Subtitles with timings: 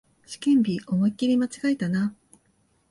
[0.25, 2.15] 試験日、思いっきり間違えたな